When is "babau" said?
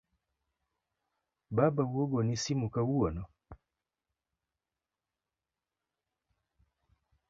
1.55-1.91